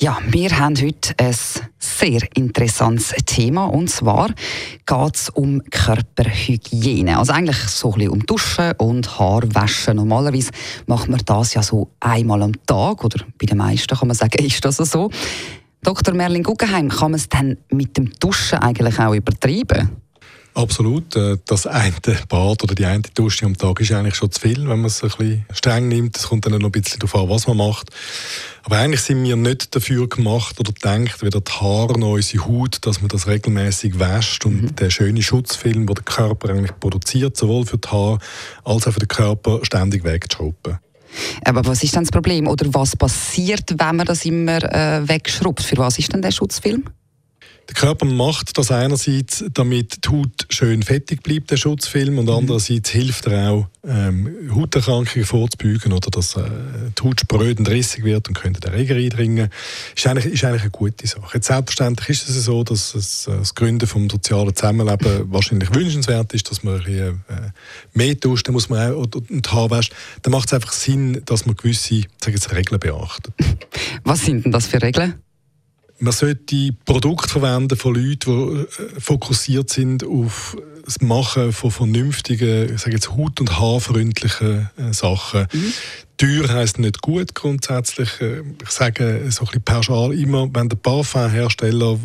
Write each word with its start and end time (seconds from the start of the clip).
Ja, 0.00 0.18
wir 0.28 0.56
haben 0.56 0.76
heute 0.80 1.12
ein 1.18 1.34
sehr 1.80 2.20
interessantes 2.36 3.12
Thema 3.26 3.64
und 3.64 3.90
zwar 3.90 4.28
geht 4.86 5.16
es 5.16 5.28
um 5.28 5.60
Körperhygiene. 5.72 7.18
Also 7.18 7.32
eigentlich 7.32 7.56
so 7.56 7.88
ein 7.88 7.94
bisschen 7.94 8.12
um 8.12 8.24
Duschen 8.24 8.74
und 8.78 9.18
Haarwaschen. 9.18 9.96
Normalerweise 9.96 10.52
macht 10.86 11.08
man 11.08 11.20
das 11.26 11.54
ja 11.54 11.64
so 11.64 11.88
einmal 11.98 12.44
am 12.44 12.52
Tag 12.64 13.02
oder 13.02 13.24
bei 13.40 13.46
den 13.46 13.58
meisten 13.58 13.96
kann 13.96 14.06
man 14.06 14.16
sagen, 14.16 14.38
ist 14.44 14.64
das 14.64 14.76
so. 14.76 15.10
Dr. 15.82 16.14
Merlin 16.14 16.44
Guggenheim, 16.44 16.90
kann 16.90 17.10
man 17.10 17.18
es 17.18 17.28
dann 17.28 17.58
mit 17.72 17.96
dem 17.96 18.12
Duschen 18.20 18.60
eigentlich 18.60 19.00
auch 19.00 19.14
übertreiben? 19.14 19.90
Absolut. 20.54 21.14
Äh, 21.14 21.38
das 21.46 21.66
eine 21.66 21.94
Bad 22.28 22.62
oder 22.64 22.74
die 22.74 22.84
eine 22.84 23.02
Dusche 23.14 23.46
am 23.46 23.56
Tag 23.56 23.80
ist 23.80 23.92
eigentlich 23.92 24.16
schon 24.16 24.30
zu 24.30 24.40
viel, 24.40 24.68
wenn 24.68 24.80
man 24.80 24.86
es 24.86 25.02
ein 25.02 25.10
bisschen 25.10 25.46
streng 25.52 25.88
nimmt. 25.88 26.16
Es 26.16 26.28
kommt 26.28 26.46
dann 26.46 26.52
noch 26.52 26.68
ein 26.68 26.72
bisschen 26.72 26.98
darauf 26.98 27.14
an, 27.14 27.28
was 27.28 27.46
man 27.46 27.56
macht. 27.58 27.90
Aber 28.64 28.78
eigentlich 28.78 29.00
sind 29.00 29.22
wir 29.22 29.36
nicht 29.36 29.74
dafür 29.74 30.08
gemacht 30.08 30.58
oder 30.58 30.72
denkt, 30.72 31.22
weder 31.22 31.40
die 31.40 31.52
Haare 31.52 31.98
noch 31.98 32.12
unsere 32.14 32.44
Haut, 32.44 32.78
dass 32.86 33.00
man 33.00 33.08
das 33.08 33.26
regelmäßig 33.26 33.98
wäscht 33.98 34.44
und 34.44 34.62
mhm. 34.62 34.76
der 34.76 34.90
schöne 34.90 35.22
Schutzfilm, 35.22 35.86
den 35.86 35.94
der 35.94 36.04
Körper 36.04 36.50
eigentlich 36.50 36.78
produziert, 36.78 37.36
sowohl 37.36 37.64
für 37.64 37.78
die 37.78 37.88
Haare 37.88 38.18
als 38.64 38.86
auch 38.86 38.92
für 38.92 39.00
den 39.00 39.08
Körper, 39.08 39.60
ständig 39.62 40.04
wegzuschrubben. 40.04 40.78
Aber 41.44 41.64
was 41.64 41.82
ist 41.82 41.96
dann 41.96 42.04
das 42.04 42.10
Problem? 42.10 42.46
Oder 42.46 42.66
was 42.74 42.96
passiert, 42.96 43.74
wenn 43.78 43.96
man 43.96 44.06
das 44.06 44.24
immer 44.24 44.62
äh, 44.62 45.08
wegschrubbt? 45.08 45.62
Für 45.62 45.78
was 45.78 45.98
ist 45.98 46.12
denn 46.12 46.22
der 46.22 46.30
Schutzfilm? 46.30 46.84
Der 47.68 47.74
Körper 47.74 48.06
macht 48.06 48.56
das 48.56 48.70
einerseits, 48.70 49.44
damit 49.52 50.04
die 50.04 50.08
Haut 50.08 50.46
schön 50.48 50.82
fettig 50.82 51.22
bleibt, 51.22 51.50
der 51.50 51.58
Schutzfilm, 51.58 52.18
und 52.18 52.24
mhm. 52.24 52.32
andererseits 52.32 52.88
hilft 52.88 53.26
er 53.26 53.50
auch, 53.50 53.66
ähm, 53.86 54.50
Hauterkrankungen 54.54 55.26
vorzubeugen 55.26 55.92
oder 55.92 56.10
dass 56.10 56.36
äh, 56.36 56.42
die 56.98 57.02
Haut 57.02 57.20
spröd 57.20 57.58
und 57.58 57.68
rissig 57.68 58.04
wird 58.04 58.28
und 58.28 58.34
könnte 58.34 58.60
den 58.60 58.72
Erreger 58.72 58.96
eindringen. 58.96 59.50
Ist 59.94 60.06
eigentlich, 60.06 60.32
ist 60.32 60.44
eigentlich 60.44 60.62
eine 60.62 60.70
gute 60.70 61.06
Sache. 61.06 61.34
Jetzt 61.34 61.46
selbstverständlich 61.46 62.08
ist 62.08 62.28
es 62.28 62.44
so, 62.44 62.64
dass 62.64 62.94
es, 62.94 63.26
äh, 63.26 63.36
das 63.36 63.54
Gründen 63.54 63.86
vom 63.86 64.08
sozialen 64.08 64.54
Zusammenleben 64.54 65.30
wahrscheinlich 65.32 65.74
wünschenswert 65.74 66.32
ist, 66.32 66.50
dass 66.50 66.62
man 66.62 66.76
ein 66.76 66.84
bisschen, 66.84 67.24
äh, 67.28 67.50
mehr 67.92 68.14
duscht, 68.14 68.48
dann 68.48 68.54
muss 68.54 68.70
man 68.70 68.92
auch 68.92 68.96
oder, 68.96 69.20
und 69.28 69.52
Haar 69.52 69.70
wäscht. 69.70 69.94
Dann 70.22 70.32
macht 70.32 70.48
es 70.48 70.54
einfach 70.54 70.72
Sinn, 70.72 71.20
dass 71.26 71.44
man 71.44 71.56
gewisse 71.56 72.02
sag 72.22 72.32
jetzt, 72.32 72.52
Regeln 72.54 72.80
beachtet. 72.80 73.34
Was 74.04 74.24
sind 74.24 74.44
denn 74.44 74.52
das 74.52 74.66
für 74.66 74.80
Regeln? 74.80 75.22
Man 75.98 76.12
sollte 76.12 76.72
Produkte 76.84 77.28
verwenden 77.28 77.76
von 77.76 77.94
Leuten, 77.94 78.66
die 78.76 78.82
äh, 78.82 79.00
fokussiert 79.00 79.70
sind 79.70 80.04
auf 80.04 80.56
das 80.84 81.00
Machen 81.00 81.52
von 81.52 81.70
vernünftigen, 81.70 82.74
ich 82.74 82.80
sage 82.80 82.96
jetzt 82.96 83.10
Haut- 83.10 83.40
und 83.40 83.58
Haarfreundlichen 83.58 84.70
äh, 84.76 84.92
Sachen. 84.92 85.46
Mhm. 85.52 85.72
Teuer 86.18 86.48
heisst 86.48 86.80
nicht 86.80 87.00
gut 87.00 87.36
grundsätzlich. 87.36 88.20
Äh, 88.20 88.42
ich 88.60 88.70
sage 88.70 89.24
so 89.30 89.42
ein 89.42 89.46
bisschen 89.46 89.62
pauschal 89.62 90.12
immer, 90.12 90.48
wenn 90.52 90.68
der 90.68 90.76
Parfumhersteller, 90.76 91.96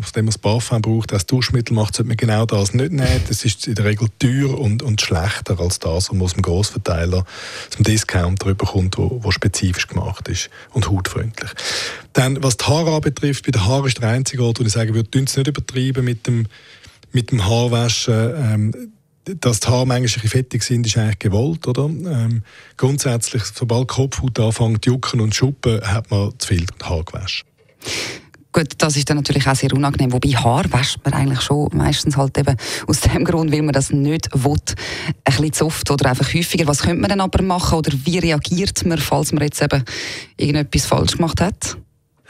aus 0.00 0.12
dem 0.12 0.26
man 0.26 0.26
das 0.26 0.36
Parfum 0.36 0.82
braucht, 0.82 1.12
das 1.12 1.24
Duschmittel 1.24 1.74
macht, 1.74 1.96
sollte 1.96 2.08
man 2.08 2.18
genau 2.18 2.44
das 2.44 2.74
nicht 2.74 2.92
nehmen. 2.92 3.22
Das 3.28 3.46
ist 3.46 3.66
in 3.66 3.74
der 3.74 3.86
Regel 3.86 4.08
teuer 4.18 4.58
und, 4.58 4.82
und 4.82 5.00
schlechter 5.00 5.58
als 5.58 5.78
das, 5.78 6.10
was 6.10 6.12
man 6.12 6.20
aus 6.20 6.34
dem 6.34 6.42
Grossverteiler, 6.42 7.18
aus 7.20 7.76
dem 7.76 7.84
Discounter 7.84 8.54
bekommt, 8.54 8.98
wo, 8.98 9.20
wo 9.22 9.30
spezifisch 9.30 9.88
gemacht 9.88 10.28
ist 10.28 10.50
und 10.72 10.90
hautfreundlich. 10.90 11.50
Dann, 12.12 12.42
was 12.42 12.58
die 12.58 12.66
Haare 12.66 12.94
anbetrifft, 12.94 13.46
bei 13.46 13.52
den 13.52 13.64
Haaren 13.64 13.86
ist 13.86 14.02
der 14.02 14.10
einzige 14.10 14.44
Ort, 14.44 14.60
wo 14.60 14.64
ich 14.64 14.72
sagen 14.72 14.92
würde, 14.94 15.10
tun 15.10 15.24
es 15.24 15.34
nicht 15.34 15.48
übertreiben 15.48 16.04
mit 16.04 16.26
dem, 16.26 16.46
mit 17.10 17.30
dem 17.30 17.46
Haarwaschen. 17.46 18.34
Ähm, 18.36 18.92
dass 19.24 19.60
die 19.60 19.68
Haare 19.68 19.86
manchmal 19.86 20.26
fettig 20.26 20.62
sind, 20.62 20.86
ist 20.86 20.98
eigentlich 20.98 21.18
gewollt, 21.20 21.66
oder? 21.66 21.84
Ähm, 21.84 22.42
grundsätzlich, 22.76 23.44
sobald 23.44 23.90
die 23.90 23.94
Kopfhaut 23.94 24.38
anfängt 24.40 24.86
jucken 24.86 25.20
und 25.20 25.34
schuppen, 25.34 25.80
hat 25.82 26.10
man 26.10 26.32
zu 26.38 26.48
viel 26.48 26.66
Haar 26.82 27.04
gewaschen. 27.04 27.46
Gut, 28.54 28.68
das 28.76 28.96
ist 28.98 29.08
dann 29.08 29.16
natürlich 29.16 29.46
auch 29.46 29.54
sehr 29.54 29.72
unangenehm. 29.72 30.12
Wobei 30.12 30.28
Haar 30.30 30.70
wäscht 30.70 30.98
man 31.04 31.14
eigentlich 31.14 31.40
schon 31.40 31.70
meistens 31.72 32.18
halt 32.18 32.36
eben 32.36 32.54
aus 32.86 33.00
dem 33.00 33.24
Grund, 33.24 33.50
weil 33.50 33.62
man 33.62 33.72
das 33.72 33.90
nicht 33.90 34.28
will, 34.34 34.52
ein 34.52 35.14
bisschen 35.24 35.52
zu 35.54 35.66
oft 35.66 35.90
oder 35.90 36.10
einfach 36.10 36.34
häufiger. 36.34 36.66
Was 36.66 36.82
könnte 36.82 37.00
man 37.00 37.08
dann 37.08 37.22
aber 37.22 37.42
machen 37.42 37.78
oder 37.78 37.92
wie 38.04 38.18
reagiert 38.18 38.84
man, 38.84 38.98
falls 38.98 39.32
man 39.32 39.42
jetzt 39.42 39.62
eben 39.62 39.82
irgendetwas 40.36 40.84
falsch 40.84 41.16
gemacht 41.16 41.40
hat? 41.40 41.78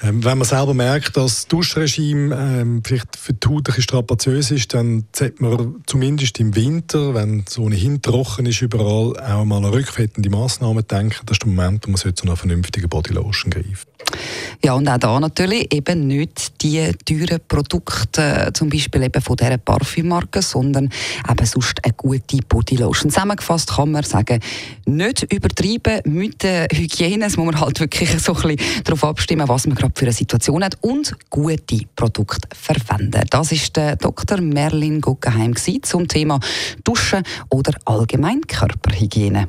Ähm, 0.02 0.24
wenn 0.24 0.38
man 0.38 0.46
selber 0.46 0.74
merkt, 0.74 1.16
dass 1.16 1.42
das 1.42 1.48
Duschregime 1.48 2.34
ähm, 2.34 2.82
vielleicht 2.84 3.16
für 3.16 3.32
die 3.32 3.46
Haut 3.46 3.58
ein 3.58 3.62
bisschen 3.62 3.82
strapaziös 3.82 4.50
ist, 4.50 4.74
dann 4.74 5.04
sollte 5.14 5.42
man 5.42 5.82
zumindest 5.86 6.40
im 6.40 6.56
Winter, 6.56 7.14
wenn 7.14 7.44
es 7.46 7.58
ohnehin 7.58 8.02
trocken 8.02 8.46
ist 8.46 8.62
überall, 8.62 9.16
auch 9.20 9.44
mal 9.44 9.58
an 9.58 9.66
rückfettende 9.66 10.28
Massnahmen 10.28 10.86
denken. 10.86 11.20
Das 11.26 11.36
ist 11.36 11.42
der 11.42 11.50
Moment, 11.50 11.86
wo 11.86 11.92
man 11.92 11.98
zu 11.98 12.24
einer 12.24 12.36
vernünftigen 12.36 12.88
Bodylotion 12.88 13.50
greifen 13.50 13.91
ja, 14.64 14.74
und 14.74 14.88
auch 14.88 14.98
da 14.98 15.20
natürlich 15.20 15.72
eben 15.72 16.06
nicht 16.06 16.62
die 16.62 16.90
teuren 17.04 17.40
Produkte, 17.48 18.50
zum 18.54 18.68
Beispiel 18.68 19.02
eben 19.02 19.20
von 19.20 19.36
dieser 19.36 19.58
Parfümmarke, 19.58 20.42
sondern 20.42 20.90
eben 21.28 21.46
sonst 21.46 21.84
eine 21.84 21.92
gute 21.94 22.38
Bodylotion. 22.48 23.10
Zusammengefasst 23.10 23.70
kann 23.74 23.92
man 23.92 24.04
sagen, 24.04 24.40
nicht 24.86 25.22
übertreiben 25.32 26.00
mit 26.04 26.42
der 26.42 26.68
Hygiene. 26.72 27.26
Es 27.26 27.36
muss 27.36 27.46
man 27.46 27.60
halt 27.60 27.80
wirklich 27.80 28.10
so 28.20 28.34
ein 28.34 28.56
bisschen 28.56 28.84
darauf 28.84 29.04
abstimmen, 29.04 29.48
was 29.48 29.66
man 29.66 29.76
gerade 29.76 29.92
für 29.96 30.04
eine 30.04 30.12
Situation 30.12 30.64
hat 30.64 30.76
und 30.80 31.14
gute 31.30 31.80
Produkte 31.96 32.48
verwenden. 32.54 33.22
Das 33.30 33.52
ist 33.52 33.76
der 33.76 33.96
Dr. 33.96 34.40
Merlin 34.40 35.00
Guggenheim 35.00 35.54
zum 35.82 36.08
Thema 36.08 36.40
Duschen 36.84 37.22
oder 37.50 37.72
allgemein 37.84 38.40
Körperhygiene. 38.42 39.48